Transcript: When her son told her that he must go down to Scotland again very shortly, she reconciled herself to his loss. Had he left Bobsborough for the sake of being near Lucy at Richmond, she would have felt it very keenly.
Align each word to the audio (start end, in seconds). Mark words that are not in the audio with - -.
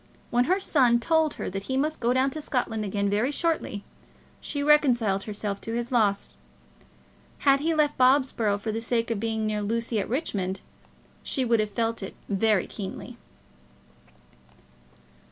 When 0.31 0.45
her 0.45 0.59
son 0.59 0.99
told 0.99 1.35
her 1.35 1.47
that 1.51 1.65
he 1.65 1.77
must 1.77 1.99
go 1.99 2.11
down 2.11 2.31
to 2.31 2.41
Scotland 2.41 2.83
again 2.83 3.07
very 3.07 3.29
shortly, 3.29 3.83
she 4.39 4.63
reconciled 4.63 5.25
herself 5.25 5.61
to 5.61 5.75
his 5.75 5.91
loss. 5.91 6.33
Had 7.45 7.59
he 7.59 7.75
left 7.75 7.99
Bobsborough 7.99 8.57
for 8.59 8.71
the 8.71 8.81
sake 8.81 9.11
of 9.11 9.19
being 9.19 9.45
near 9.45 9.61
Lucy 9.61 9.99
at 9.99 10.09
Richmond, 10.09 10.61
she 11.21 11.45
would 11.45 11.59
have 11.59 11.69
felt 11.69 12.01
it 12.01 12.15
very 12.27 12.65
keenly. 12.65 13.19